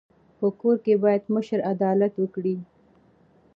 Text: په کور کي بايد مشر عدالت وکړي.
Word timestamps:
په 0.39 0.47
کور 0.59 0.75
کي 0.85 0.93
بايد 1.03 1.23
مشر 1.35 1.59
عدالت 1.73 2.13
وکړي. 2.17 2.55